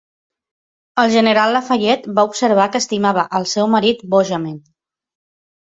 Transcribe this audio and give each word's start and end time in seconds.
El 1.03 1.13
general 1.15 1.53
Lafayette 1.57 2.15
va 2.21 2.25
observar 2.31 2.67
que 2.73 2.83
estimava 2.85 3.29
"el 3.41 3.49
seu 3.55 3.73
marit 3.79 4.05
bojament". 4.17 4.63